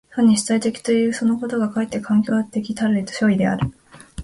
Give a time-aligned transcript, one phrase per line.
[0.15, 3.71] 単に主体的ということそのことがかえって環境的たる所以である。